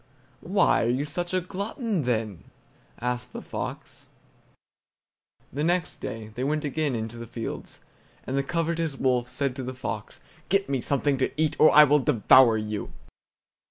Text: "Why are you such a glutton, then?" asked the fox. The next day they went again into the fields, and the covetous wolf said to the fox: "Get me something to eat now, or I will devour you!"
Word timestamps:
"Why 0.39 0.83
are 0.85 0.89
you 0.89 1.05
such 1.05 1.31
a 1.31 1.41
glutton, 1.41 2.05
then?" 2.05 2.45
asked 2.99 3.33
the 3.33 3.41
fox. 3.43 4.07
The 5.53 5.63
next 5.63 5.97
day 5.97 6.29
they 6.29 6.43
went 6.43 6.65
again 6.65 6.95
into 6.95 7.17
the 7.17 7.27
fields, 7.27 7.81
and 8.23 8.35
the 8.35 8.41
covetous 8.41 8.95
wolf 8.95 9.29
said 9.29 9.55
to 9.57 9.63
the 9.63 9.75
fox: 9.75 10.19
"Get 10.49 10.67
me 10.67 10.81
something 10.81 11.19
to 11.19 11.31
eat 11.39 11.55
now, 11.59 11.67
or 11.67 11.71
I 11.71 11.83
will 11.83 11.99
devour 11.99 12.57
you!" 12.57 12.91